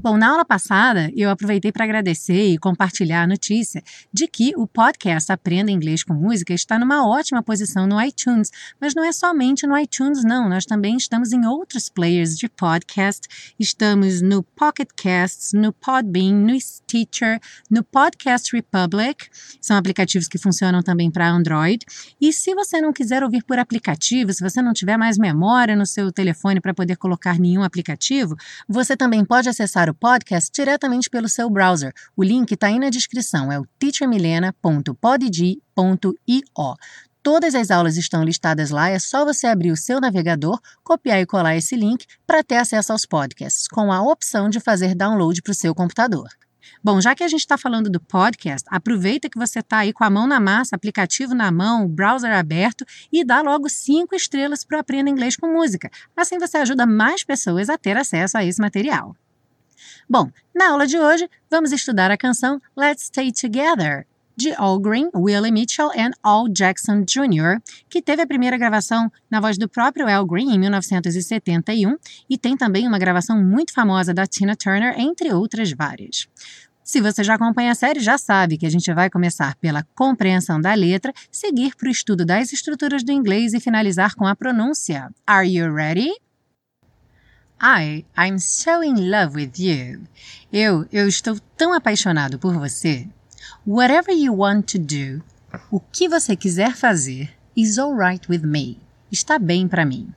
Bom, 0.00 0.16
na 0.16 0.30
aula 0.30 0.44
passada 0.44 1.10
eu 1.16 1.30
aproveitei 1.30 1.72
para 1.72 1.84
agradecer 1.84 2.52
e 2.52 2.58
compartilhar 2.58 3.22
a 3.22 3.26
notícia 3.26 3.82
de 4.12 4.26
que 4.26 4.52
o 4.56 4.66
podcast 4.66 5.30
Aprenda 5.32 5.70
Inglês 5.70 6.02
com 6.02 6.14
Música 6.14 6.52
está 6.52 6.78
numa 6.78 7.06
ótima 7.06 7.42
posição 7.42 7.86
no 7.86 8.00
iTunes, 8.02 8.50
mas 8.80 8.94
não 8.94 9.04
é 9.04 9.12
somente 9.12 9.66
no 9.66 9.76
iTunes, 9.78 10.24
não. 10.24 10.48
Nós 10.48 10.64
também 10.64 10.96
estamos 10.96 11.32
em 11.32 11.44
outros 11.46 11.88
players 11.88 12.36
de 12.36 12.48
podcast. 12.48 13.26
Estamos 13.58 14.20
no 14.20 14.42
Pocket 14.42 14.88
Casts, 14.96 15.52
no 15.52 15.72
Podbean, 15.72 16.34
no 16.34 16.58
Stitcher, 16.60 17.40
no 17.70 17.82
Podcast 17.82 18.54
Republic. 18.54 19.28
São 19.60 19.76
aplicativos 19.76 20.28
que 20.28 20.38
funcionam 20.38 20.82
também 20.82 21.10
para 21.10 21.28
Android. 21.28 21.84
E 22.20 22.32
se 22.32 22.54
você 22.54 22.80
não 22.80 22.92
quiser 22.92 23.22
ouvir 23.22 23.42
por 23.44 23.58
aplicativo, 23.58 24.32
se 24.32 24.42
você 24.42 24.60
não 24.62 24.72
tiver 24.72 24.96
mais 24.96 25.18
memória 25.18 25.74
no 25.74 25.86
seu 25.86 26.12
telefone 26.12 26.60
para 26.60 26.74
poder 26.74 26.96
colocar 26.96 27.38
nenhum 27.38 27.62
aplicativo, 27.62 28.36
você 28.68 28.96
também 28.96 29.24
pode 29.24 29.48
acessar 29.48 29.71
acessar 29.72 29.88
o 29.88 29.94
podcast 29.94 30.50
diretamente 30.52 31.08
pelo 31.08 31.28
seu 31.28 31.48
browser. 31.48 31.94
O 32.14 32.22
link 32.22 32.52
está 32.52 32.66
aí 32.66 32.78
na 32.78 32.90
descrição, 32.90 33.50
é 33.50 33.58
o 33.58 33.66
teachermilena.podg.io. 33.78 36.76
Todas 37.22 37.54
as 37.54 37.70
aulas 37.70 37.96
estão 37.96 38.24
listadas 38.24 38.70
lá, 38.70 38.90
é 38.90 38.98
só 38.98 39.24
você 39.24 39.46
abrir 39.46 39.70
o 39.70 39.76
seu 39.76 40.00
navegador, 40.00 40.60
copiar 40.82 41.20
e 41.20 41.26
colar 41.26 41.56
esse 41.56 41.76
link 41.76 42.04
para 42.26 42.42
ter 42.42 42.56
acesso 42.56 42.92
aos 42.92 43.06
podcasts, 43.06 43.68
com 43.68 43.92
a 43.92 44.02
opção 44.02 44.50
de 44.50 44.60
fazer 44.60 44.94
download 44.94 45.40
para 45.40 45.52
o 45.52 45.54
seu 45.54 45.74
computador. 45.74 46.28
Bom, 46.82 47.00
já 47.00 47.14
que 47.14 47.22
a 47.22 47.28
gente 47.28 47.40
está 47.40 47.56
falando 47.56 47.90
do 47.90 48.00
podcast, 48.00 48.66
aproveita 48.70 49.28
que 49.28 49.38
você 49.38 49.60
está 49.60 49.78
aí 49.78 49.92
com 49.92 50.04
a 50.04 50.10
mão 50.10 50.26
na 50.26 50.40
massa, 50.40 50.74
aplicativo 50.74 51.34
na 51.34 51.50
mão, 51.50 51.88
browser 51.88 52.32
aberto 52.32 52.84
e 53.12 53.24
dá 53.24 53.40
logo 53.40 53.68
cinco 53.68 54.14
estrelas 54.14 54.64
para 54.64 54.80
Aprenda 54.80 55.10
Inglês 55.10 55.36
com 55.36 55.46
Música. 55.46 55.90
Assim 56.16 56.38
você 56.38 56.58
ajuda 56.58 56.86
mais 56.86 57.24
pessoas 57.24 57.68
a 57.68 57.78
ter 57.78 57.96
acesso 57.96 58.36
a 58.36 58.44
esse 58.44 58.60
material. 58.60 59.16
Bom, 60.08 60.30
na 60.54 60.70
aula 60.70 60.86
de 60.86 60.98
hoje 60.98 61.28
vamos 61.50 61.72
estudar 61.72 62.10
a 62.10 62.16
canção 62.16 62.60
Let's 62.76 63.04
Stay 63.04 63.32
Together, 63.32 64.06
de 64.36 64.52
Al 64.56 64.78
Green, 64.78 65.10
Willie 65.14 65.52
Mitchell 65.52 65.90
e 65.94 66.10
Al 66.22 66.48
Jackson 66.48 67.04
Jr., 67.04 67.60
que 67.88 68.02
teve 68.02 68.22
a 68.22 68.26
primeira 68.26 68.56
gravação 68.56 69.10
na 69.30 69.40
voz 69.40 69.58
do 69.58 69.68
próprio 69.68 70.08
Al 70.08 70.26
Green 70.26 70.54
em 70.54 70.58
1971 70.58 71.96
e 72.28 72.38
tem 72.38 72.56
também 72.56 72.86
uma 72.86 72.98
gravação 72.98 73.42
muito 73.42 73.72
famosa 73.72 74.12
da 74.12 74.26
Tina 74.26 74.56
Turner, 74.56 74.98
entre 74.98 75.32
outras 75.32 75.72
várias. 75.72 76.26
Se 76.84 77.00
você 77.00 77.22
já 77.22 77.34
acompanha 77.34 77.72
a 77.72 77.76
série, 77.76 78.00
já 78.00 78.18
sabe 78.18 78.58
que 78.58 78.66
a 78.66 78.70
gente 78.70 78.92
vai 78.92 79.08
começar 79.08 79.54
pela 79.56 79.86
compreensão 79.94 80.60
da 80.60 80.74
letra, 80.74 81.12
seguir 81.30 81.76
para 81.76 81.88
o 81.88 81.92
estudo 81.92 82.24
das 82.24 82.52
estruturas 82.52 83.04
do 83.04 83.12
inglês 83.12 83.54
e 83.54 83.60
finalizar 83.60 84.14
com 84.16 84.26
a 84.26 84.34
pronúncia. 84.34 85.08
Are 85.26 85.48
you 85.48 85.72
ready? 85.72 86.10
I, 87.64 88.04
I'm 88.16 88.40
so 88.40 88.82
in 88.82 89.08
love 89.08 89.36
with 89.36 89.52
you. 89.56 90.08
Eu, 90.52 90.84
eu 90.90 91.06
estou 91.06 91.38
tão 91.56 91.72
apaixonado 91.72 92.36
por 92.36 92.58
você. 92.58 93.08
Whatever 93.64 94.12
you 94.12 94.34
want 94.34 94.66
to 94.72 94.80
do, 94.80 95.22
o 95.70 95.78
que 95.78 96.08
você 96.08 96.34
quiser 96.34 96.74
fazer, 96.74 97.30
is 97.56 97.78
alright 97.78 98.28
with 98.28 98.40
me. 98.40 98.80
Está 99.12 99.38
bem 99.38 99.68
para 99.68 99.86
mim. 99.86 100.12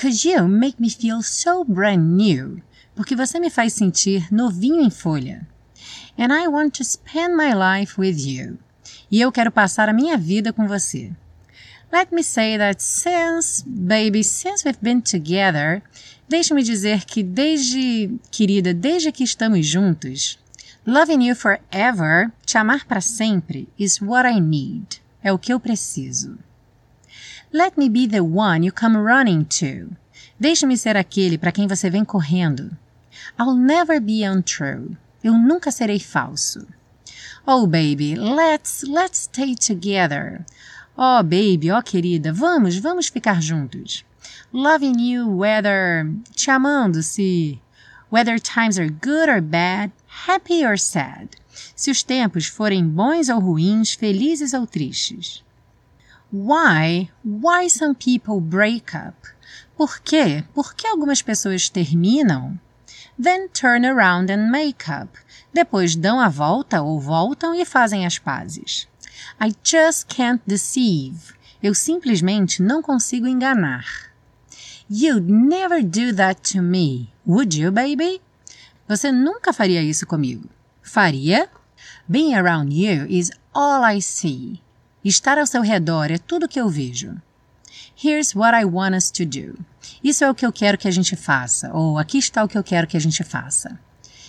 Cause 0.00 0.24
you 0.28 0.46
make 0.46 0.80
me 0.80 0.90
feel 0.90 1.24
so 1.24 1.64
brand 1.64 2.16
new. 2.16 2.62
Porque 2.94 3.16
você 3.16 3.40
me 3.40 3.50
faz 3.50 3.72
sentir 3.72 4.32
novinho 4.32 4.80
em 4.80 4.90
folha. 4.90 5.44
And 6.16 6.32
I 6.32 6.46
want 6.46 6.76
to 6.76 6.84
spend 6.84 7.36
my 7.36 7.52
life 7.52 8.00
with 8.00 8.16
you. 8.16 8.58
E 9.10 9.20
eu 9.20 9.32
quero 9.32 9.50
passar 9.50 9.88
a 9.88 9.92
minha 9.92 10.16
vida 10.16 10.52
com 10.52 10.68
você. 10.68 11.10
Let 11.92 12.12
me 12.12 12.24
say 12.24 12.58
that 12.58 12.82
since, 12.82 13.62
baby, 13.64 14.24
since 14.24 14.64
we've 14.64 14.80
been 14.82 15.00
together, 15.00 15.82
Deixe-me 16.34 16.64
dizer 16.64 17.04
que 17.04 17.22
desde, 17.22 18.10
querida, 18.28 18.74
desde 18.74 19.12
que 19.12 19.22
estamos 19.22 19.64
juntos, 19.64 20.36
loving 20.84 21.24
you 21.28 21.36
forever, 21.36 22.32
te 22.44 22.58
amar 22.58 22.84
para 22.86 23.00
sempre, 23.00 23.68
is 23.78 24.02
what 24.02 24.28
I 24.28 24.40
need. 24.40 25.00
É 25.22 25.32
o 25.32 25.38
que 25.38 25.52
eu 25.52 25.60
preciso. 25.60 26.36
Let 27.52 27.74
me 27.76 27.88
be 27.88 28.08
the 28.08 28.20
one 28.20 28.66
you 28.66 28.72
come 28.72 28.96
running 28.96 29.44
to. 29.44 29.96
Deixe-me 30.36 30.76
ser 30.76 30.96
aquele 30.96 31.38
para 31.38 31.52
quem 31.52 31.68
você 31.68 31.88
vem 31.88 32.04
correndo. 32.04 32.76
I'll 33.38 33.54
never 33.54 34.00
be 34.00 34.28
untrue. 34.28 34.96
Eu 35.22 35.34
nunca 35.34 35.70
serei 35.70 36.00
falso. 36.00 36.66
Oh, 37.46 37.64
baby, 37.64 38.16
let's, 38.16 38.82
let's 38.82 39.20
stay 39.32 39.54
together. 39.54 40.44
Oh, 40.96 41.22
baby, 41.22 41.70
oh, 41.70 41.82
querida, 41.82 42.32
vamos, 42.32 42.76
vamos 42.76 43.08
ficar 43.08 43.40
juntos 43.42 44.04
loving 44.54 45.00
you 45.00 45.28
whether 45.28 46.08
te 46.36 46.48
amando 46.48 47.02
se 47.02 47.60
whether 48.08 48.38
times 48.38 48.78
are 48.78 48.88
good 48.88 49.28
or 49.28 49.40
bad, 49.40 49.90
happy 50.06 50.64
or 50.64 50.76
sad. 50.76 51.30
Se 51.74 51.90
os 51.90 52.04
tempos 52.04 52.46
forem 52.46 52.88
bons 52.88 53.28
ou 53.28 53.40
ruins, 53.40 53.94
felizes 53.94 54.54
ou 54.54 54.66
tristes. 54.66 55.42
Why? 56.32 57.10
Why 57.24 57.68
some 57.68 57.94
people 57.94 58.40
break 58.40 58.96
up? 58.96 59.16
Por 59.76 60.00
quê? 60.00 60.44
Por 60.54 60.74
que 60.74 60.86
algumas 60.86 61.20
pessoas 61.20 61.68
terminam? 61.68 62.60
Then 63.20 63.48
turn 63.48 63.84
around 63.84 64.30
and 64.30 64.50
make 64.50 64.88
up. 64.88 65.18
Depois 65.52 65.96
dão 65.96 66.20
a 66.20 66.28
volta 66.28 66.82
ou 66.82 67.00
voltam 67.00 67.54
e 67.54 67.64
fazem 67.64 68.06
as 68.06 68.18
pazes. 68.18 68.88
I 69.40 69.52
just 69.62 70.06
can't 70.08 70.42
deceive. 70.46 71.34
Eu 71.62 71.74
simplesmente 71.74 72.62
não 72.62 72.82
consigo 72.82 73.26
enganar. 73.26 73.84
You'd 74.90 75.30
never 75.32 75.82
do 75.82 76.14
that 76.14 76.52
to 76.52 76.62
me, 76.62 77.08
would 77.26 77.58
you, 77.58 77.72
baby? 77.72 78.20
Você 78.86 79.10
nunca 79.10 79.52
faria 79.52 79.82
isso 79.82 80.06
comigo. 80.06 80.48
Faria? 80.82 81.48
Being 82.06 82.34
around 82.34 82.74
you 82.74 83.06
is 83.08 83.30
all 83.54 83.82
I 83.82 84.02
see. 84.02 84.60
Estar 85.02 85.38
ao 85.38 85.46
seu 85.46 85.62
redor 85.62 86.10
é 86.10 86.18
tudo 86.18 86.48
que 86.48 86.60
eu 86.60 86.68
vejo. 86.68 87.20
Here's 87.96 88.34
what 88.34 88.54
I 88.54 88.64
want 88.64 88.94
us 88.94 89.10
to 89.12 89.24
do. 89.24 89.58
Isso 90.02 90.24
é 90.24 90.30
o 90.30 90.34
que 90.34 90.44
eu 90.44 90.52
quero 90.52 90.76
que 90.76 90.88
a 90.88 90.90
gente 90.90 91.16
faça. 91.16 91.72
Ou 91.72 91.98
aqui 91.98 92.18
está 92.18 92.44
o 92.44 92.48
que 92.48 92.58
eu 92.58 92.62
quero 92.62 92.86
que 92.86 92.96
a 92.96 93.00
gente 93.00 93.24
faça. 93.24 93.78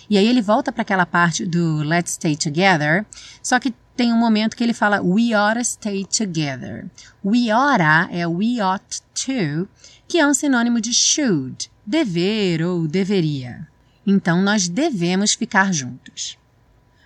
E 0.08 0.16
aí 0.16 0.26
ele 0.26 0.40
volta 0.40 0.72
para 0.72 0.82
aquela 0.82 1.04
parte 1.04 1.44
do 1.44 1.82
Let's 1.82 2.12
Stay 2.12 2.36
Together, 2.36 3.04
só 3.42 3.58
que 3.58 3.74
tem 3.96 4.12
um 4.12 4.18
momento 4.18 4.56
que 4.56 4.62
ele 4.62 4.74
fala 4.74 5.00
We 5.00 5.34
ought 5.34 5.58
to 5.58 5.64
stay 5.64 6.04
together. 6.04 6.86
We 7.24 7.50
oughta 7.50 8.08
é 8.12 8.26
we 8.26 8.60
ought 8.60 9.00
to, 9.24 9.68
que 10.06 10.18
é 10.18 10.26
um 10.26 10.34
sinônimo 10.34 10.80
de 10.80 10.92
should, 10.92 11.70
dever 11.84 12.62
ou 12.62 12.86
deveria. 12.86 13.66
Então, 14.06 14.42
nós 14.42 14.68
devemos 14.68 15.32
ficar 15.32 15.72
juntos. 15.72 16.38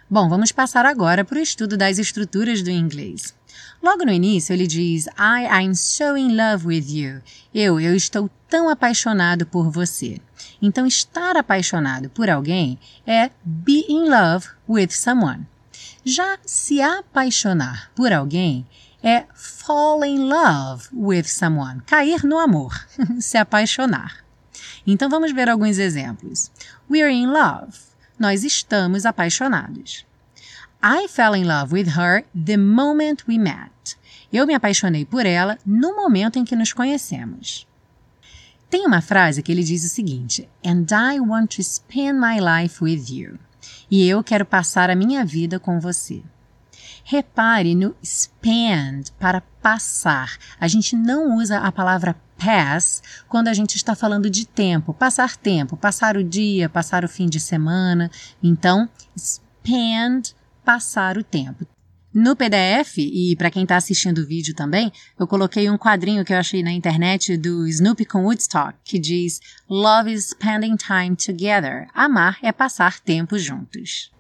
Bom, 0.09 0.29
vamos 0.29 0.51
passar 0.51 0.85
agora 0.85 1.25
para 1.25 1.39
o 1.39 1.43
estudo 1.43 1.77
das 1.77 1.99
estruturas 1.99 2.63
do 2.63 2.71
inglês. 2.71 3.33
Logo 3.83 4.05
no 4.05 4.13
início, 4.13 4.53
ele 4.53 4.67
diz 4.67 5.07
I 5.07 5.47
I'm 5.49 5.75
so 5.75 6.17
in 6.17 6.37
love 6.37 6.67
with 6.67 6.87
you. 6.91 7.23
Eu, 7.55 7.81
eu 7.81 7.95
estou 7.95 8.29
tão 8.49 8.69
apaixonado 8.69 9.47
por 9.47 9.71
você. 9.71 10.21
Então, 10.61 10.87
estar 10.87 11.37
apaixonado 11.37 12.11
por 12.11 12.29
alguém 12.29 12.79
é 13.07 13.31
be 13.45 13.87
in 13.89 14.11
love 14.11 14.49
with 14.69 14.91
someone. 14.91 15.47
Já 16.05 16.39
se 16.47 16.81
apaixonar 16.81 17.91
por 17.95 18.13
alguém 18.13 18.67
é 19.03 19.27
fall 19.35 20.05
in 20.05 20.29
love 20.29 20.89
with 20.93 21.25
someone, 21.25 21.81
cair 21.87 22.25
no 22.25 22.39
amor, 22.39 22.87
se 23.21 23.37
apaixonar. 23.37 24.25
Então 24.87 25.11
vamos 25.11 25.33
ver 25.33 25.49
alguns 25.49 25.79
exemplos. 25.79 26.51
We're 26.91 27.13
in 27.13 27.27
love. 27.27 27.79
Nós 28.19 28.45
estamos 28.45 29.05
apaixonados. 29.05 30.07
I 30.83 31.07
fell 31.09 31.35
in 31.35 31.45
love 31.45 31.75
with 31.75 31.99
her 31.99 32.25
the 32.35 32.57
moment 32.57 33.25
we 33.29 33.39
met. 33.39 33.99
Eu 34.33 34.47
me 34.47 34.55
apaixonei 34.55 35.05
por 35.05 35.27
ela 35.27 35.59
no 35.67 35.95
momento 35.95 36.39
em 36.39 36.45
que 36.45 36.57
nos 36.57 36.73
conhecemos. 36.73 37.67
Tem 38.71 38.87
uma 38.87 39.03
frase 39.03 39.43
que 39.43 39.53
ele 39.53 39.65
diz 39.65 39.85
o 39.85 39.89
seguinte: 39.89 40.49
And 40.65 40.87
I 40.91 41.21
want 41.21 41.57
to 41.57 41.63
spend 41.63 42.21
my 42.21 42.39
life 42.41 42.83
with 42.83 43.11
you. 43.11 43.39
E 43.91 44.07
eu 44.07 44.23
quero 44.23 44.45
passar 44.45 44.91
a 44.91 44.95
minha 44.95 45.25
vida 45.25 45.59
com 45.59 45.81
você. 45.81 46.23
Repare 47.05 47.75
no 47.75 47.95
spend 48.05 49.11
para 49.19 49.41
passar. 49.63 50.37
A 50.61 50.69
gente 50.69 50.95
não 50.95 51.37
usa 51.37 51.59
a 51.59 51.73
palavra 51.73 52.17
pass 52.39 53.03
quando 53.29 53.49
a 53.49 53.55
gente 53.55 53.77
está 53.77 53.95
falando 53.95 54.31
de 54.31 54.47
tempo, 54.47 54.95
passar 54.95 55.37
tempo, 55.37 55.77
passar 55.77 56.17
o 56.17 56.25
dia, 56.25 56.69
passar 56.69 57.05
o 57.05 57.09
fim 57.09 57.29
de 57.29 57.41
semana. 57.41 58.11
Então, 58.43 58.89
spend, 59.17 60.35
passar 60.65 61.19
o 61.19 61.25
tempo. 61.25 61.67
No 62.13 62.35
PDF, 62.35 62.99
e 62.99 63.37
para 63.37 63.53
quem 63.53 63.63
está 63.63 63.77
assistindo 63.77 64.19
o 64.19 64.27
vídeo 64.27 64.53
também, 64.53 64.93
eu 65.17 65.29
coloquei 65.29 65.71
um 65.71 65.79
quadrinho 65.79 66.25
que 66.25 66.33
eu 66.33 66.39
achei 66.39 66.61
na 66.61 66.73
internet 66.73 67.37
do 67.37 67.69
Snoopy 67.69 68.05
com 68.05 68.25
Woodstock, 68.25 68.75
que 68.83 68.99
diz 68.99 69.41
Love 69.69 70.13
is 70.13 70.31
spending 70.31 70.75
time 70.75 71.15
together. 71.15 71.87
Amar 71.95 72.39
é 72.43 72.51
passar 72.51 72.99
tempo 72.99 73.39
juntos. 73.39 74.11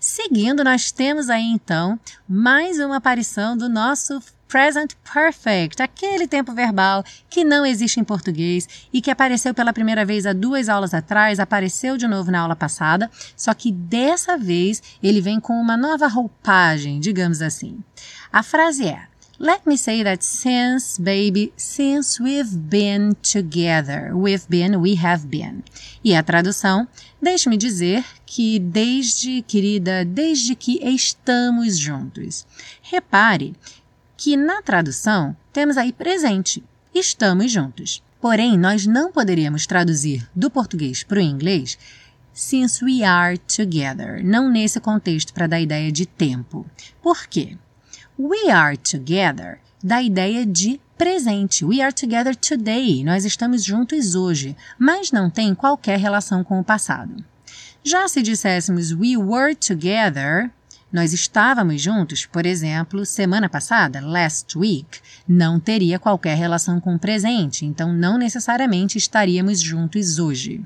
Seguindo, 0.00 0.64
nós 0.64 0.90
temos 0.90 1.28
aí 1.28 1.44
então 1.44 2.00
mais 2.26 2.78
uma 2.78 2.96
aparição 2.96 3.56
do 3.56 3.68
nosso 3.68 4.22
present 4.48 4.94
perfect, 5.12 5.82
aquele 5.82 6.26
tempo 6.26 6.52
verbal 6.52 7.04
que 7.28 7.44
não 7.44 7.66
existe 7.66 8.00
em 8.00 8.04
português 8.04 8.68
e 8.92 9.00
que 9.00 9.10
apareceu 9.10 9.52
pela 9.52 9.72
primeira 9.72 10.04
vez 10.04 10.26
há 10.26 10.32
duas 10.32 10.68
aulas 10.68 10.94
atrás, 10.94 11.40
apareceu 11.40 11.96
de 11.96 12.06
novo 12.06 12.30
na 12.30 12.40
aula 12.40 12.56
passada, 12.56 13.10
só 13.36 13.52
que 13.54 13.72
dessa 13.72 14.36
vez 14.36 14.82
ele 15.02 15.20
vem 15.20 15.40
com 15.40 15.54
uma 15.54 15.76
nova 15.76 16.06
roupagem, 16.06 17.00
digamos 17.00 17.42
assim. 17.42 17.78
A 18.32 18.42
frase 18.42 18.86
é: 18.86 19.06
Let 19.38 19.66
me 19.66 19.76
say 19.76 20.02
that 20.02 20.24
since, 20.24 20.98
baby, 20.98 21.52
since 21.58 22.22
we've 22.22 22.56
been 22.56 23.14
together, 23.20 24.16
we've 24.16 24.46
been, 24.48 24.76
we 24.76 24.96
have 24.96 25.26
been. 25.26 25.62
E 26.02 26.14
a 26.14 26.22
tradução, 26.22 26.88
deixe-me 27.20 27.58
dizer 27.58 28.02
que 28.24 28.58
desde, 28.58 29.42
querida, 29.42 30.06
desde 30.06 30.54
que 30.54 30.78
estamos 30.82 31.78
juntos. 31.78 32.46
Repare 32.80 33.54
que 34.16 34.36
na 34.36 34.62
tradução 34.62 35.36
temos 35.52 35.76
aí 35.76 35.92
presente, 35.92 36.64
estamos 36.94 37.50
juntos. 37.50 38.02
Porém, 38.20 38.58
nós 38.58 38.86
não 38.86 39.12
poderíamos 39.12 39.66
traduzir 39.66 40.28
do 40.34 40.50
português 40.50 41.02
para 41.02 41.18
o 41.18 41.22
inglês 41.22 41.78
since 42.32 42.84
we 42.84 43.02
are 43.02 43.38
together, 43.38 44.24
não 44.24 44.50
nesse 44.50 44.80
contexto 44.80 45.32
para 45.32 45.46
dar 45.46 45.60
ideia 45.60 45.92
de 45.92 46.06
tempo. 46.06 46.66
Por 47.02 47.26
quê? 47.26 47.56
We 48.18 48.50
are 48.50 48.76
together 48.76 49.60
dá 49.86 50.02
ideia 50.02 50.44
de 50.44 50.80
presente. 50.98 51.64
We 51.64 51.80
are 51.80 51.92
together 51.92 52.34
today. 52.34 53.04
Nós 53.04 53.24
estamos 53.24 53.62
juntos 53.62 54.16
hoje, 54.16 54.56
mas 54.76 55.12
não 55.12 55.30
tem 55.30 55.54
qualquer 55.54 55.98
relação 55.98 56.42
com 56.42 56.58
o 56.58 56.64
passado. 56.64 57.24
Já 57.84 58.08
se 58.08 58.20
disséssemos 58.20 58.90
we 58.90 59.16
were 59.16 59.54
together, 59.54 60.50
nós 60.96 61.12
estávamos 61.12 61.82
juntos, 61.82 62.24
por 62.24 62.46
exemplo, 62.46 63.04
semana 63.04 63.50
passada, 63.50 64.00
last 64.00 64.56
week, 64.56 64.98
não 65.28 65.60
teria 65.60 65.98
qualquer 65.98 66.38
relação 66.38 66.80
com 66.80 66.94
o 66.94 66.98
presente, 66.98 67.66
então 67.66 67.92
não 67.92 68.16
necessariamente 68.16 68.96
estaríamos 68.96 69.60
juntos 69.60 70.18
hoje. 70.18 70.64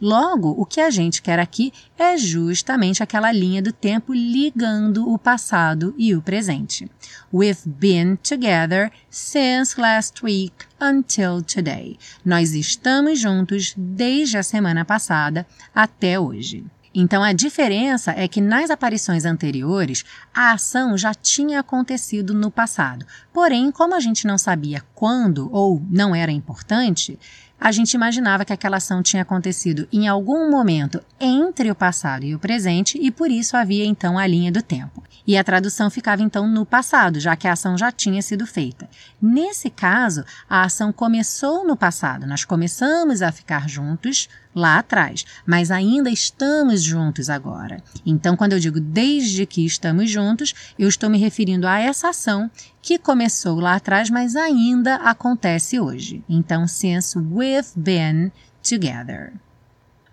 Logo, 0.00 0.54
o 0.56 0.64
que 0.64 0.80
a 0.80 0.90
gente 0.90 1.20
quer 1.20 1.40
aqui 1.40 1.72
é 1.98 2.16
justamente 2.16 3.02
aquela 3.02 3.32
linha 3.32 3.60
do 3.60 3.72
tempo 3.72 4.14
ligando 4.14 5.12
o 5.12 5.18
passado 5.18 5.92
e 5.98 6.14
o 6.14 6.22
presente. 6.22 6.88
We've 7.34 7.68
been 7.68 8.14
together 8.14 8.92
since 9.10 9.80
last 9.80 10.24
week 10.24 10.54
until 10.80 11.42
today. 11.42 11.98
Nós 12.24 12.52
estamos 12.52 13.18
juntos 13.18 13.74
desde 13.76 14.38
a 14.38 14.44
semana 14.44 14.84
passada 14.84 15.44
até 15.74 16.20
hoje. 16.20 16.64
Então 16.94 17.22
a 17.22 17.32
diferença 17.32 18.12
é 18.12 18.26
que 18.26 18.40
nas 18.40 18.70
aparições 18.70 19.24
anteriores 19.24 20.04
a 20.34 20.52
ação 20.52 20.96
já 20.96 21.14
tinha 21.14 21.60
acontecido 21.60 22.34
no 22.34 22.50
passado. 22.50 23.06
Porém, 23.32 23.70
como 23.70 23.94
a 23.94 24.00
gente 24.00 24.26
não 24.26 24.38
sabia 24.38 24.82
quando 24.98 25.48
ou 25.52 25.80
não 25.88 26.12
era 26.12 26.32
importante, 26.32 27.16
a 27.60 27.70
gente 27.70 27.94
imaginava 27.94 28.44
que 28.44 28.52
aquela 28.52 28.78
ação 28.78 29.00
tinha 29.00 29.22
acontecido 29.22 29.86
em 29.92 30.08
algum 30.08 30.50
momento 30.50 31.00
entre 31.20 31.70
o 31.70 31.74
passado 31.74 32.24
e 32.24 32.34
o 32.34 32.38
presente 32.38 32.98
e 33.00 33.08
por 33.12 33.30
isso 33.30 33.56
havia 33.56 33.84
então 33.84 34.18
a 34.18 34.26
linha 34.26 34.50
do 34.50 34.60
tempo. 34.60 35.04
E 35.24 35.36
a 35.36 35.44
tradução 35.44 35.88
ficava 35.88 36.22
então 36.22 36.48
no 36.48 36.66
passado, 36.66 37.20
já 37.20 37.36
que 37.36 37.46
a 37.46 37.52
ação 37.52 37.78
já 37.78 37.92
tinha 37.92 38.20
sido 38.22 38.44
feita. 38.44 38.88
Nesse 39.22 39.70
caso, 39.70 40.24
a 40.50 40.62
ação 40.62 40.92
começou 40.92 41.64
no 41.64 41.76
passado, 41.76 42.26
nós 42.26 42.44
começamos 42.44 43.22
a 43.22 43.30
ficar 43.30 43.68
juntos 43.68 44.28
lá 44.54 44.78
atrás, 44.78 45.24
mas 45.46 45.70
ainda 45.70 46.10
estamos 46.10 46.82
juntos 46.82 47.30
agora. 47.30 47.82
Então, 48.04 48.36
quando 48.36 48.54
eu 48.54 48.58
digo 48.58 48.80
desde 48.80 49.46
que 49.46 49.64
estamos 49.64 50.10
juntos, 50.10 50.54
eu 50.78 50.88
estou 50.88 51.08
me 51.08 51.18
referindo 51.18 51.68
a 51.68 51.78
essa 51.78 52.08
ação 52.08 52.50
que 52.88 52.96
começou 52.96 53.60
lá 53.60 53.74
atrás, 53.74 54.08
mas 54.08 54.34
ainda 54.34 54.94
acontece 54.94 55.78
hoje. 55.78 56.24
Então, 56.26 56.66
since 56.66 57.18
we've 57.18 57.68
been 57.76 58.32
together. 58.62 59.34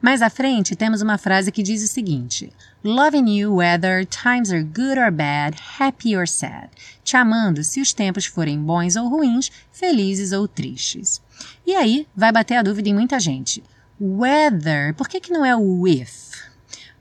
Mais 0.01 0.21
à 0.21 0.29
frente, 0.29 0.75
temos 0.75 1.01
uma 1.01 1.17
frase 1.17 1.53
que 1.53 1.63
diz 1.63 1.81
o 1.81 1.87
seguinte: 1.87 2.51
Loving 2.83 3.29
you 3.29 3.55
whether 3.55 4.05
times 4.05 4.51
are 4.51 4.61
good 4.61 4.99
or 4.99 5.09
bad, 5.09 5.57
happy 5.79 6.17
or 6.17 6.27
sad. 6.27 6.67
Te 7.01 7.15
amando 7.15 7.63
se 7.63 7.79
os 7.79 7.93
tempos 7.93 8.25
forem 8.25 8.61
bons 8.61 8.97
ou 8.97 9.07
ruins, 9.07 9.49
felizes 9.71 10.33
ou 10.33 10.45
tristes. 10.45 11.21
E 11.65 11.73
aí 11.73 12.05
vai 12.13 12.33
bater 12.33 12.57
a 12.57 12.61
dúvida 12.61 12.89
em 12.89 12.93
muita 12.93 13.21
gente. 13.21 13.63
Whether, 13.97 14.93
por 14.95 15.07
que, 15.07 15.21
que 15.21 15.31
não 15.31 15.45
é 15.45 15.55
o 15.55 15.79
with? 15.79 16.09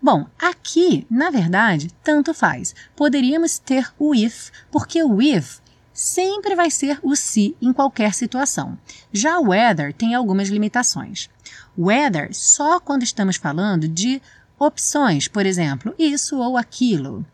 Bom, 0.01 0.27
aqui, 0.39 1.05
na 1.11 1.31
verdade, 1.31 1.91
tanto 2.05 2.33
faz. 2.33 2.77
Poderíamos 2.95 3.59
ter 3.59 3.93
o 3.99 4.15
if, 4.15 4.51
porque 4.71 5.03
o 5.03 5.21
if 5.21 5.64
sempre 5.95 6.57
vai 6.57 6.71
ser 6.71 6.99
o 7.03 7.15
se 7.15 7.57
em 7.63 7.73
qualquer 7.73 8.13
situação. 8.13 8.77
Já 9.13 9.39
o 9.39 9.51
whether 9.51 9.95
tem 9.95 10.13
algumas 10.15 10.49
limitações. 10.49 11.31
Whether 11.79 12.35
só 12.35 12.81
quando 12.81 13.05
estamos 13.05 13.37
falando 13.37 13.87
de 13.87 14.21
opções, 14.59 15.29
por 15.29 15.47
exemplo, 15.47 15.95
isso 15.97 16.39
ou 16.39 16.57
aquilo. 16.57 17.25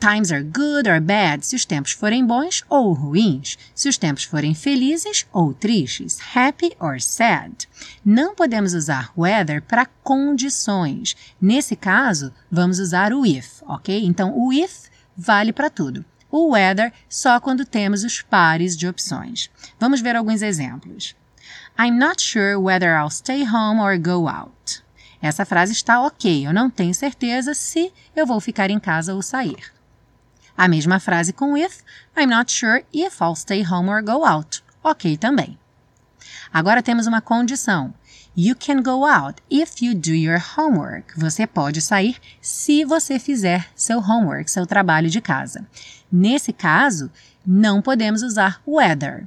Times 0.00 0.30
are 0.30 0.44
good 0.44 0.88
or 0.88 1.00
bad 1.00 1.44
se 1.44 1.56
os 1.56 1.64
tempos 1.64 1.90
forem 1.90 2.24
bons 2.24 2.64
ou 2.68 2.92
ruins, 2.92 3.58
se 3.74 3.88
os 3.88 3.98
tempos 3.98 4.22
forem 4.22 4.54
felizes 4.54 5.26
ou 5.32 5.52
tristes, 5.52 6.18
happy 6.34 6.72
or 6.78 7.00
sad. 7.00 7.68
Não 8.04 8.34
podemos 8.34 8.74
usar 8.74 9.12
whether 9.18 9.60
para 9.60 9.86
condições. 10.02 11.16
Nesse 11.40 11.74
caso, 11.74 12.32
vamos 12.50 12.78
usar 12.78 13.12
o 13.12 13.26
if, 13.26 13.60
ok? 13.66 14.04
Então, 14.04 14.38
o 14.38 14.52
if 14.52 14.84
vale 15.16 15.52
para 15.52 15.68
tudo 15.68 16.04
o 16.30 16.52
whether 16.52 16.92
só 17.08 17.40
quando 17.40 17.64
temos 17.64 18.04
os 18.04 18.22
pares 18.22 18.76
de 18.76 18.86
opções. 18.86 19.50
Vamos 19.78 20.00
ver 20.00 20.16
alguns 20.16 20.42
exemplos. 20.42 21.14
I'm 21.78 21.98
not 21.98 22.20
sure 22.20 22.56
whether 22.56 22.96
I'll 22.96 23.10
stay 23.10 23.44
home 23.44 23.80
or 23.80 23.98
go 23.98 24.28
out. 24.28 24.82
Essa 25.20 25.44
frase 25.44 25.72
está 25.72 26.00
ok, 26.00 26.46
eu 26.46 26.52
não 26.52 26.70
tenho 26.70 26.94
certeza 26.94 27.54
se 27.54 27.92
eu 28.14 28.26
vou 28.26 28.40
ficar 28.40 28.70
em 28.70 28.78
casa 28.78 29.14
ou 29.14 29.22
sair. 29.22 29.72
A 30.56 30.68
mesma 30.68 31.00
frase 31.00 31.32
com 31.32 31.56
if, 31.56 31.80
I'm 32.16 32.26
not 32.26 32.52
sure 32.52 32.84
if 32.92 33.20
I'll 33.20 33.36
stay 33.36 33.64
home 33.64 33.88
or 33.88 34.02
go 34.02 34.24
out. 34.24 34.62
Ok 34.82 35.16
também. 35.16 35.58
Agora 36.52 36.82
temos 36.82 37.06
uma 37.06 37.20
condição. 37.20 37.94
You 38.40 38.54
can 38.54 38.82
go 38.82 39.04
out 39.04 39.42
if 39.50 39.82
you 39.82 39.96
do 39.96 40.14
your 40.14 40.38
homework. 40.38 41.12
Você 41.18 41.44
pode 41.44 41.82
sair 41.82 42.16
se 42.40 42.84
você 42.84 43.18
fizer 43.18 43.68
seu 43.74 43.98
homework, 43.98 44.48
seu 44.48 44.64
trabalho 44.64 45.10
de 45.10 45.20
casa. 45.20 45.66
Nesse 46.10 46.52
caso, 46.52 47.10
não 47.44 47.82
podemos 47.82 48.22
usar 48.22 48.62
whether, 48.64 49.26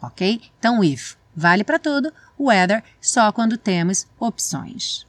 ok? 0.00 0.40
Então, 0.58 0.82
if 0.82 1.16
vale 1.36 1.64
para 1.64 1.78
tudo, 1.78 2.10
whether 2.40 2.82
só 2.98 3.30
quando 3.30 3.58
temos 3.58 4.06
opções. 4.18 5.06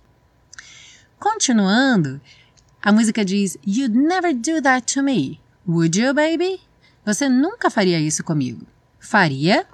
Continuando, 1.17 2.19
a 2.81 2.91
música 2.91 3.23
diz: 3.23 3.57
You'd 3.65 3.97
never 3.97 4.33
do 4.33 4.61
that 4.61 4.93
to 4.93 5.01
me, 5.01 5.39
would 5.65 5.97
you, 5.97 6.13
baby? 6.13 6.59
Você 7.05 7.29
nunca 7.29 7.69
faria 7.69 7.97
isso 7.97 8.25
comigo. 8.25 8.67
Faria? 8.99 9.65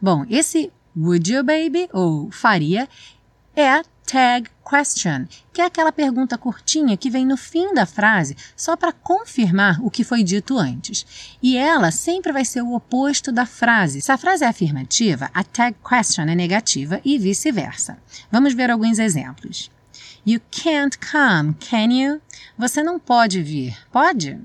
Bom, 0.00 0.24
esse 0.30 0.72
Would 0.96 1.32
you, 1.32 1.42
baby? 1.42 1.88
Ou 1.92 2.30
faria 2.30 2.88
é 3.54 3.68
a 3.68 3.84
tag 4.06 4.48
question, 4.64 5.26
que 5.52 5.60
é 5.60 5.64
aquela 5.64 5.92
pergunta 5.92 6.38
curtinha 6.38 6.96
que 6.96 7.10
vem 7.10 7.26
no 7.26 7.36
fim 7.36 7.72
da 7.74 7.86
frase 7.86 8.36
só 8.56 8.76
para 8.76 8.92
confirmar 8.92 9.78
o 9.82 9.90
que 9.90 10.04
foi 10.04 10.22
dito 10.22 10.58
antes. 10.58 11.36
E 11.42 11.56
ela 11.56 11.90
sempre 11.90 12.32
vai 12.32 12.44
ser 12.44 12.62
o 12.62 12.74
oposto 12.74 13.30
da 13.30 13.46
frase. 13.46 14.00
Se 14.00 14.12
a 14.12 14.18
frase 14.18 14.44
é 14.44 14.48
afirmativa, 14.48 15.30
a 15.32 15.44
tag 15.44 15.76
question 15.82 16.24
é 16.24 16.34
negativa 16.34 17.00
e 17.04 17.18
vice-versa. 17.18 17.98
Vamos 18.30 18.54
ver 18.54 18.70
alguns 18.70 18.98
exemplos. 18.98 19.70
You 20.26 20.40
can't 20.50 20.98
come, 20.98 21.54
can 21.54 21.92
you? 21.92 22.20
Você 22.56 22.82
não 22.82 22.98
pode 22.98 23.42
vir, 23.42 23.76
pode? 23.90 24.38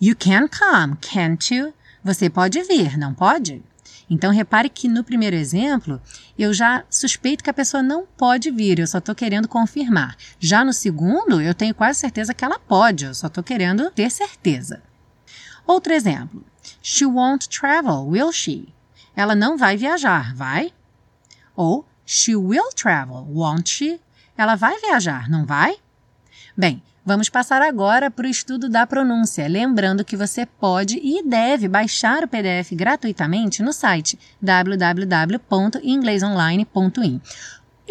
You 0.00 0.16
can 0.16 0.48
come, 0.48 0.96
can't 0.96 1.54
you? 1.54 1.74
Você 2.02 2.30
pode 2.30 2.62
vir, 2.62 2.96
não 2.96 3.12
pode? 3.12 3.62
Então 4.10 4.32
repare 4.32 4.68
que 4.68 4.88
no 4.88 5.04
primeiro 5.04 5.36
exemplo 5.36 6.02
eu 6.36 6.52
já 6.52 6.84
suspeito 6.90 7.44
que 7.44 7.48
a 7.50 7.54
pessoa 7.54 7.82
não 7.82 8.04
pode 8.04 8.50
vir, 8.50 8.80
eu 8.80 8.86
só 8.86 8.98
estou 8.98 9.14
querendo 9.14 9.46
confirmar. 9.46 10.16
Já 10.40 10.64
no 10.64 10.72
segundo, 10.72 11.40
eu 11.40 11.54
tenho 11.54 11.74
quase 11.74 12.00
certeza 12.00 12.34
que 12.34 12.44
ela 12.44 12.58
pode, 12.58 13.04
eu 13.04 13.14
só 13.14 13.28
estou 13.28 13.44
querendo 13.44 13.90
ter 13.92 14.10
certeza. 14.10 14.82
Outro 15.64 15.92
exemplo. 15.92 16.44
She 16.82 17.06
won't 17.06 17.48
travel, 17.48 18.08
will 18.08 18.32
she? 18.32 18.68
Ela 19.14 19.36
não 19.36 19.56
vai 19.56 19.76
viajar, 19.76 20.34
vai? 20.34 20.72
Ou 21.54 21.86
She 22.12 22.34
will 22.34 22.70
travel, 22.74 23.24
won't 23.30 23.68
she? 23.68 24.00
Ela 24.36 24.56
vai 24.56 24.80
viajar, 24.80 25.30
não 25.30 25.46
vai? 25.46 25.76
Bem, 26.56 26.82
vamos 27.04 27.28
passar 27.28 27.60
agora 27.62 28.10
para 28.10 28.26
o 28.26 28.30
estudo 28.30 28.68
da 28.68 28.84
pronúncia, 28.86 29.48
lembrando 29.48 30.04
que 30.04 30.16
você 30.16 30.44
pode 30.46 30.98
e 31.02 31.22
deve 31.22 31.68
baixar 31.68 32.24
o 32.24 32.28
PDF 32.28 32.72
gratuitamente 32.72 33.62
no 33.62 33.72
site 33.72 34.18
www.inglesonline.in. 34.40 37.20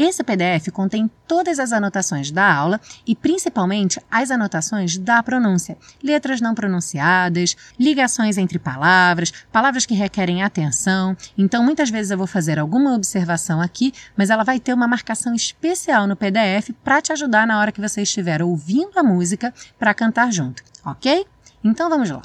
Esse 0.01 0.23
PDF 0.23 0.69
contém 0.71 1.11
todas 1.27 1.59
as 1.59 1.73
anotações 1.73 2.31
da 2.31 2.49
aula 2.49 2.79
e 3.05 3.13
principalmente 3.13 3.99
as 4.09 4.31
anotações 4.31 4.97
da 4.97 5.21
pronúncia, 5.21 5.77
letras 6.01 6.39
não 6.39 6.55
pronunciadas, 6.55 7.53
ligações 7.77 8.37
entre 8.37 8.57
palavras, 8.57 9.33
palavras 9.51 9.85
que 9.85 9.93
requerem 9.93 10.41
atenção. 10.41 11.17
Então, 11.37 11.65
muitas 11.65 11.89
vezes 11.89 12.11
eu 12.11 12.17
vou 12.17 12.27
fazer 12.27 12.57
alguma 12.57 12.93
observação 12.93 13.59
aqui, 13.59 13.91
mas 14.15 14.29
ela 14.29 14.45
vai 14.45 14.57
ter 14.57 14.73
uma 14.73 14.87
marcação 14.87 15.35
especial 15.35 16.07
no 16.07 16.15
PDF 16.15 16.69
para 16.81 17.01
te 17.01 17.11
ajudar 17.11 17.45
na 17.45 17.59
hora 17.59 17.73
que 17.73 17.81
você 17.81 18.03
estiver 18.03 18.41
ouvindo 18.41 18.97
a 18.97 19.03
música 19.03 19.53
para 19.77 19.93
cantar 19.93 20.31
junto, 20.31 20.63
ok? 20.85 21.25
Então 21.61 21.89
vamos 21.89 22.09
lá. 22.09 22.21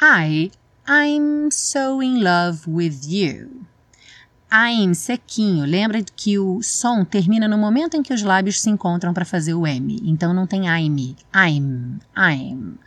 I, 0.00 0.52
I'm 0.88 1.50
so 1.50 2.00
in 2.00 2.22
love 2.22 2.70
with 2.70 3.00
you. 3.08 3.67
I'm 4.50 4.94
sequinho. 4.94 5.66
Lembra 5.66 6.02
que 6.02 6.38
o 6.38 6.62
som 6.62 7.04
termina 7.04 7.46
no 7.46 7.58
momento 7.58 7.96
em 7.96 8.02
que 8.02 8.14
os 8.14 8.22
lábios 8.22 8.60
se 8.60 8.70
encontram 8.70 9.12
para 9.12 9.24
fazer 9.24 9.52
o 9.52 9.66
M. 9.66 10.00
Então 10.04 10.32
não 10.32 10.46
tem 10.46 10.66
I'm. 10.66 11.16
I'm. 11.34 11.98
I'm. 12.16 12.78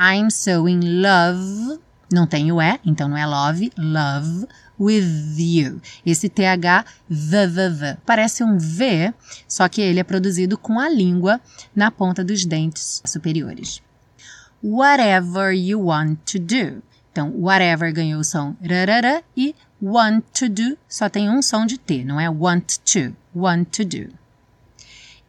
I'm 0.00 0.30
so 0.30 0.66
in 0.66 1.02
love. 1.02 1.80
Não 2.10 2.26
tem 2.26 2.50
o 2.50 2.60
E, 2.60 2.78
então 2.84 3.08
não 3.08 3.16
é 3.16 3.26
love. 3.26 3.70
Love 3.76 4.46
with 4.80 5.36
you. 5.38 5.80
Esse 6.04 6.28
TH, 6.28 6.84
v, 7.08 7.46
v, 7.46 7.68
v. 7.68 7.96
Parece 8.04 8.42
um 8.42 8.58
V, 8.58 9.12
só 9.46 9.68
que 9.68 9.80
ele 9.80 10.00
é 10.00 10.04
produzido 10.04 10.56
com 10.58 10.80
a 10.80 10.88
língua 10.88 11.40
na 11.74 11.90
ponta 11.90 12.24
dos 12.24 12.44
dentes 12.44 13.02
superiores. 13.04 13.82
Whatever 14.62 15.52
you 15.54 15.86
want 15.86 16.18
to 16.24 16.38
do. 16.38 16.82
Então, 17.12 17.30
whatever 17.36 17.92
ganhou 17.92 18.20
o 18.20 18.24
som 18.24 18.56
rarara 18.62 19.22
e 19.36 19.54
want 19.82 20.24
to 20.32 20.48
do 20.48 20.78
só 20.88 21.10
tem 21.10 21.28
um 21.28 21.42
som 21.42 21.66
de 21.66 21.76
T, 21.76 22.02
não 22.04 22.18
é 22.18 22.30
want 22.30 22.78
to, 22.78 23.14
want 23.34 23.68
to 23.76 23.84
do. 23.84 24.10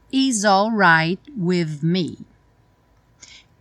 Is 0.09 0.45
all 0.45 0.71
right 0.71 1.21
with 1.37 1.79
me. 1.83 2.19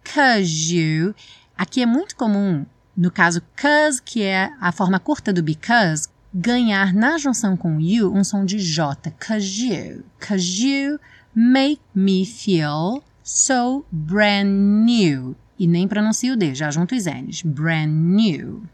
Cause 0.05 0.73
you, 0.73 1.17
aqui 1.57 1.83
é 1.83 1.87
muito 1.87 2.15
comum, 2.15 2.65
no 2.97 3.11
caso 3.11 3.43
cause, 3.57 4.01
que 4.01 4.23
é 4.23 4.53
a 4.61 4.71
forma 4.71 5.01
curta 5.01 5.33
do 5.33 5.43
because, 5.43 6.09
ganhar 6.33 6.95
na 6.95 7.19
junção 7.19 7.57
com 7.57 7.81
you 7.81 8.15
um 8.15 8.23
som 8.23 8.45
de 8.45 8.59
J. 8.61 9.11
Cause 9.19 9.67
you, 9.67 10.05
cause 10.21 10.65
you 10.65 11.01
make 11.35 11.81
me 11.93 12.25
feel 12.25 13.03
so 13.25 13.85
brand 13.91 14.85
new. 14.85 15.35
E 15.63 15.67
nem 15.69 15.87
pronuncio 15.87 16.33
o 16.33 16.37
D, 16.37 16.57
já 16.57 16.73
junto 16.73 16.93
os 16.93 17.07
N's. 17.07 17.43
Brand 17.43 17.89
new. 17.89 18.65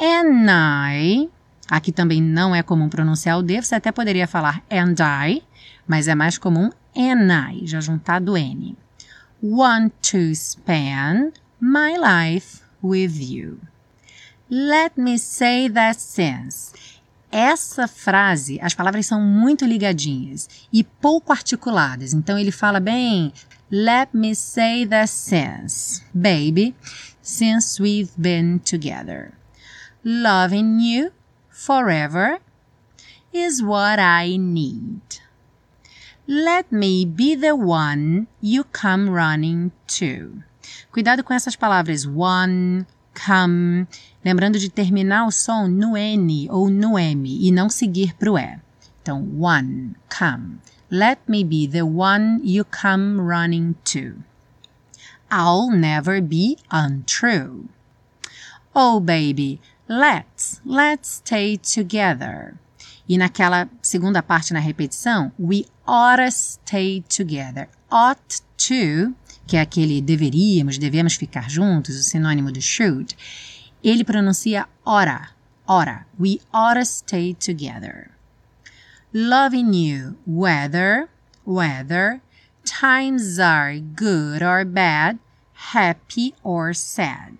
And 0.00 0.46
I 0.48 1.28
Aqui 1.68 1.92
também 1.92 2.22
não 2.22 2.54
é 2.54 2.62
comum 2.62 2.88
pronunciar 2.88 3.38
o 3.38 3.42
D, 3.42 3.60
você 3.60 3.74
até 3.74 3.92
poderia 3.92 4.26
falar 4.26 4.62
and 4.70 4.94
I, 5.00 5.42
mas 5.86 6.08
é 6.08 6.14
mais 6.14 6.38
comum 6.38 6.70
and 6.96 7.28
I, 7.52 7.66
já 7.66 7.80
juntado 7.80 8.36
N. 8.36 8.74
Want 9.42 9.92
to 10.10 10.34
spend 10.34 11.34
my 11.60 11.94
life 11.98 12.62
with 12.82 13.18
you. 13.18 13.58
Let 14.50 14.92
me 14.96 15.18
say 15.18 15.68
that 15.70 16.00
since. 16.00 16.72
Essa 17.30 17.88
frase, 17.88 18.58
as 18.62 18.74
palavras 18.74 19.06
são 19.06 19.20
muito 19.20 19.64
ligadinhas 19.66 20.48
e 20.72 20.84
pouco 20.84 21.32
articuladas. 21.32 22.14
Então 22.14 22.38
ele 22.38 22.52
fala 22.52 22.78
bem, 22.78 23.32
let 23.74 24.14
me 24.14 24.32
say 24.34 24.84
that 24.84 25.08
since. 25.08 26.00
Baby, 26.14 26.76
since 27.20 27.80
we've 27.80 28.14
been 28.14 28.60
together. 28.60 29.34
Loving 30.04 30.78
you 30.78 31.10
forever 31.50 32.38
is 33.32 33.60
what 33.60 33.98
I 33.98 34.36
need. 34.36 35.02
Let 36.28 36.70
me 36.70 37.04
be 37.04 37.34
the 37.34 37.56
one 37.56 38.28
you 38.40 38.62
come 38.62 39.10
running 39.10 39.72
to. 39.98 40.44
Cuidado 40.92 41.24
com 41.24 41.34
essas 41.34 41.56
palavras 41.56 42.06
one, 42.06 42.86
come, 43.12 43.88
lembrando 44.24 44.56
de 44.56 44.70
terminar 44.70 45.26
o 45.26 45.32
som 45.32 45.66
no 45.66 45.96
N 45.96 46.48
ou 46.48 46.70
no 46.70 46.96
M 46.96 47.26
e 47.26 47.50
não 47.50 47.68
seguir 47.68 48.14
para 48.14 48.30
o 48.30 48.38
E. 48.38 48.56
Então, 49.02 49.28
one, 49.36 49.96
come. 50.08 50.58
Let 50.94 51.28
me 51.28 51.42
be 51.42 51.66
the 51.66 51.84
one 51.84 52.38
you 52.44 52.62
come 52.62 53.20
running 53.20 53.74
to. 53.86 54.22
I'll 55.28 55.70
never 55.70 56.20
be 56.20 56.58
untrue. 56.70 57.68
Oh, 58.76 59.00
baby, 59.00 59.60
Let's, 59.88 60.62
let's 60.64 61.16
stay 61.16 61.58
together. 61.58 62.54
E 63.08 63.18
naquela 63.18 63.68
segunda 63.82 64.22
parte 64.22 64.54
na 64.54 64.60
repetição, 64.60 65.32
we 65.38 65.66
oughta 65.84 66.30
stay 66.30 67.02
together. 67.02 67.68
Ought 67.90 68.40
to, 68.56 69.14
que 69.46 69.56
é 69.56 69.60
aquele 69.60 70.00
deveríamos, 70.00 70.78
devemos 70.78 71.16
ficar 71.16 71.50
juntos, 71.50 71.98
o 71.98 72.02
sinônimo 72.02 72.50
do 72.50 72.62
should, 72.62 73.14
ele 73.82 74.04
pronuncia 74.04 74.66
ora, 74.86 75.30
ora. 75.66 76.06
We 76.18 76.40
oughta 76.52 76.84
stay 76.84 77.34
together. 77.34 78.13
Loving 79.14 79.72
you, 79.72 80.18
whether, 80.26 81.08
whether, 81.44 82.20
times 82.66 83.38
are 83.38 83.78
good 83.78 84.42
or 84.42 84.66
bad, 84.66 85.18
happy 85.54 86.34
or 86.42 86.74
sad. 86.74 87.38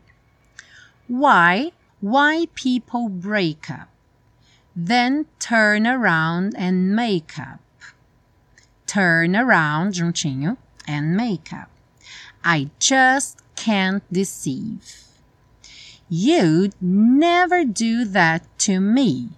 Why? 1.09 1.73
why 2.05 2.47
people 2.55 3.09
break 3.09 3.71
up, 3.71 3.89
then 4.77 5.25
turn 5.39 5.87
around 5.87 6.55
and 6.55 6.95
make 6.95 7.39
up. 7.39 7.61
Turn 8.87 9.35
around 9.35 9.95
juntinho 9.95 10.59
and 10.87 11.17
make 11.17 11.51
up. 11.51 11.71
I 12.45 12.69
just 12.79 13.41
can't 13.57 14.03
deceive. 14.13 14.97
You'd 16.11 16.75
never 16.79 17.65
do 17.65 18.05
that 18.05 18.43
to 18.59 18.81
me. 18.81 19.31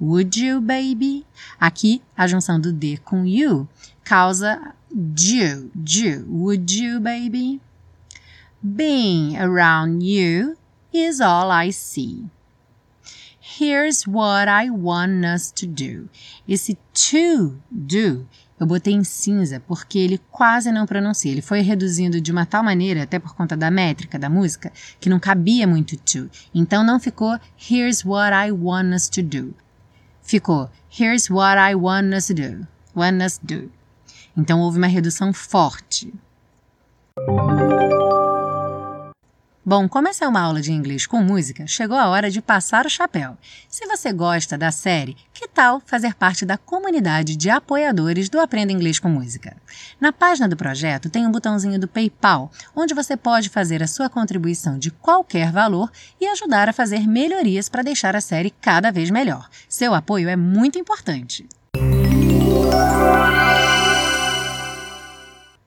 Would 0.00 0.38
you, 0.38 0.60
baby? 0.60 1.24
Aqui, 1.58 2.02
a 2.16 2.26
junção 2.26 2.60
do 2.60 2.72
D 2.72 2.98
com 2.98 3.24
you 3.24 3.68
causa 4.04 4.74
do, 4.90 5.70
do. 5.74 6.24
Would 6.28 6.82
you, 6.82 7.00
baby? 7.00 7.60
Being 8.62 9.36
around 9.36 10.04
you 10.04 10.56
is 10.92 11.20
all 11.20 11.50
I 11.50 11.70
see. 11.72 12.26
Here's 13.40 14.06
what 14.06 14.48
I 14.48 14.68
want 14.70 15.24
us 15.24 15.50
to 15.52 15.66
do. 15.66 16.08
Esse 16.46 16.76
to 16.92 17.60
do 17.70 18.26
eu 18.58 18.66
botei 18.66 18.94
em 18.94 19.04
cinza 19.04 19.60
porque 19.60 19.98
ele 19.98 20.18
quase 20.30 20.72
não 20.72 20.86
pronuncia. 20.86 21.30
Ele 21.30 21.42
foi 21.42 21.60
reduzindo 21.60 22.20
de 22.20 22.32
uma 22.32 22.46
tal 22.46 22.62
maneira, 22.62 23.02
até 23.02 23.18
por 23.18 23.34
conta 23.34 23.56
da 23.56 23.70
métrica 23.70 24.18
da 24.18 24.30
música, 24.30 24.72
que 24.98 25.10
não 25.10 25.20
cabia 25.20 25.66
muito 25.66 25.96
to. 25.96 26.30
Então 26.54 26.82
não 26.82 26.98
ficou 26.98 27.38
Here's 27.70 28.04
what 28.04 28.34
I 28.34 28.50
want 28.50 28.94
us 28.94 29.08
to 29.10 29.22
do. 29.22 29.54
Ficou 30.26 30.68
Here's 30.88 31.30
what 31.30 31.56
I 31.56 31.76
want 31.76 32.12
us 32.12 32.26
to 32.26 32.34
do. 32.34 32.66
Want 32.96 33.22
us 33.22 33.38
to 33.38 33.46
do. 33.46 33.70
Então 34.36 34.60
houve 34.60 34.78
uma 34.78 34.88
redução 34.88 35.32
forte. 35.32 36.12
Bom, 39.68 39.88
como 39.88 40.06
essa 40.06 40.24
é 40.24 40.28
uma 40.28 40.42
aula 40.42 40.62
de 40.62 40.70
inglês 40.70 41.08
com 41.08 41.20
música, 41.20 41.66
chegou 41.66 41.96
a 41.96 42.06
hora 42.06 42.30
de 42.30 42.40
passar 42.40 42.86
o 42.86 42.88
chapéu. 42.88 43.36
Se 43.68 43.84
você 43.84 44.12
gosta 44.12 44.56
da 44.56 44.70
série, 44.70 45.16
que 45.34 45.48
tal 45.48 45.82
fazer 45.84 46.14
parte 46.14 46.46
da 46.46 46.56
comunidade 46.56 47.34
de 47.34 47.50
apoiadores 47.50 48.28
do 48.28 48.38
Aprenda 48.38 48.72
Inglês 48.72 49.00
com 49.00 49.08
Música? 49.08 49.56
Na 50.00 50.12
página 50.12 50.48
do 50.48 50.56
projeto 50.56 51.10
tem 51.10 51.26
um 51.26 51.32
botãozinho 51.32 51.80
do 51.80 51.88
PayPal, 51.88 52.48
onde 52.76 52.94
você 52.94 53.16
pode 53.16 53.48
fazer 53.48 53.82
a 53.82 53.88
sua 53.88 54.08
contribuição 54.08 54.78
de 54.78 54.92
qualquer 54.92 55.50
valor 55.50 55.90
e 56.20 56.28
ajudar 56.28 56.68
a 56.68 56.72
fazer 56.72 57.04
melhorias 57.04 57.68
para 57.68 57.82
deixar 57.82 58.14
a 58.14 58.20
série 58.20 58.50
cada 58.60 58.92
vez 58.92 59.10
melhor. 59.10 59.48
Seu 59.68 59.94
apoio 59.94 60.28
é 60.28 60.36
muito 60.36 60.78
importante. 60.78 61.44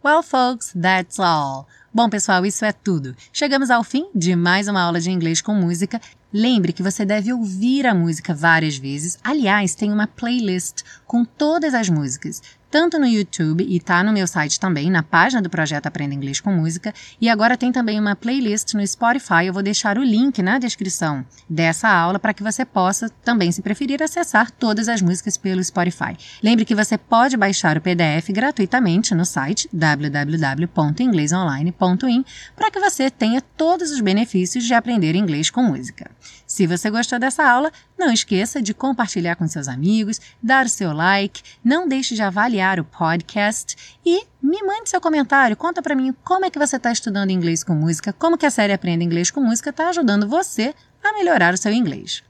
Well, 0.02 0.24
folks, 0.24 0.72
that's 0.74 1.20
all. 1.20 1.68
Bom, 2.00 2.10
pessoal, 2.10 2.46
isso 2.46 2.64
é 2.64 2.72
tudo. 2.72 3.14
Chegamos 3.34 3.70
ao 3.70 3.84
fim 3.84 4.10
de 4.16 4.34
mais 4.34 4.70
uma 4.70 4.82
aula 4.82 5.02
de 5.02 5.12
inglês 5.12 5.42
com 5.42 5.54
música. 5.54 6.00
Lembre 6.32 6.72
que 6.72 6.84
você 6.84 7.04
deve 7.04 7.34
ouvir 7.34 7.88
a 7.88 7.96
música 7.96 8.36
várias 8.36 8.78
vezes. 8.78 9.18
Aliás, 9.24 9.74
tem 9.74 9.92
uma 9.92 10.06
playlist 10.06 10.84
com 11.08 11.26
todas 11.26 11.74
as 11.74 11.90
músicas 11.90 12.40
tanto 12.70 13.00
no 13.00 13.08
YouTube 13.08 13.66
e 13.68 13.80
tá 13.80 14.04
no 14.04 14.14
meu 14.14 14.28
site 14.28 14.60
também, 14.60 14.92
na 14.92 15.02
página 15.02 15.42
do 15.42 15.50
projeto 15.50 15.88
Aprenda 15.88 16.14
Inglês 16.14 16.40
com 16.40 16.52
Música. 16.52 16.94
E 17.20 17.28
agora 17.28 17.58
tem 17.58 17.72
também 17.72 18.00
uma 18.00 18.16
playlist 18.16 18.76
no 18.76 18.86
Spotify. 18.86 19.48
Eu 19.48 19.54
vou 19.54 19.64
deixar 19.64 19.98
o 19.98 20.04
link 20.04 20.40
na 20.42 20.60
descrição 20.60 21.26
dessa 21.50 21.90
aula 21.90 22.20
para 22.20 22.34
que 22.34 22.44
você 22.44 22.64
possa 22.64 23.10
também, 23.24 23.52
se 23.52 23.62
preferir, 23.62 24.02
acessar 24.04 24.52
todas 24.52 24.88
as 24.88 25.02
músicas 25.02 25.36
pelo 25.38 25.64
Spotify. 25.64 26.16
Lembre 26.44 26.66
que 26.66 26.76
você 26.76 26.96
pode 26.98 27.36
baixar 27.36 27.78
o 27.78 27.82
PDF 27.82 28.30
gratuitamente 28.30 29.16
no 29.16 29.26
site 29.26 29.68
www.inglesonline.in 29.74 32.24
para 32.56 32.72
que 32.72 32.80
você 32.80 33.10
tenha 33.10 33.42
todos 33.42 33.90
os 33.92 34.00
benefícios 34.00 34.64
de 34.64 34.76
aprender 34.76 35.16
inglês 35.16 35.50
com 35.50 35.64
música. 35.64 36.12
Se 36.46 36.66
você 36.66 36.90
gostou 36.90 37.20
dessa 37.20 37.44
aula, 37.44 37.72
não 37.98 38.12
esqueça 38.12 38.62
de 38.62 38.74
compartilhar 38.74 39.36
com 39.36 39.48
seus 39.48 39.68
amigos, 39.68 40.20
dar 40.42 40.66
o 40.66 40.70
seu 40.70 40.92
like, 40.94 41.42
não 41.64 41.88
deixe 41.88 42.16
de 42.16 42.22
avaliar 42.22 42.80
o 42.80 42.84
podcast 42.84 43.76
e 44.06 44.26
me 44.42 44.62
mande 44.64 44.90
seu 44.90 45.00
comentário. 45.00 45.56
Conta 45.56 45.82
para 45.82 45.96
mim 45.96 46.14
como 46.24 46.46
é 46.46 46.50
que 46.50 46.60
você 46.60 46.78
está 46.78 46.92
estudando 46.92 47.30
inglês 47.30 47.64
com 47.64 47.74
música, 47.74 48.14
como 48.14 48.38
que 48.38 48.46
a 48.46 48.52
série 48.52 48.74
Aprenda 48.74 49.04
Inglês 49.04 49.30
com 49.30 49.42
Música 49.42 49.70
está 49.70 49.90
ajudando 49.90 50.28
você 50.28 50.74
a 51.04 51.14
melhorar 51.14 51.54
o 51.54 51.58
seu 51.58 51.72
inglês. 51.72 52.24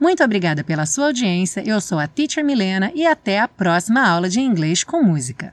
Muito 0.00 0.22
obrigada 0.22 0.62
pela 0.62 0.86
sua 0.86 1.06
audiência. 1.06 1.62
Eu 1.66 1.80
sou 1.80 1.98
a 1.98 2.06
Teacher 2.06 2.44
Milena 2.44 2.92
e 2.94 3.06
até 3.06 3.40
a 3.40 3.48
próxima 3.48 4.06
aula 4.06 4.28
de 4.28 4.40
inglês 4.40 4.84
com 4.84 5.02
música. 5.02 5.52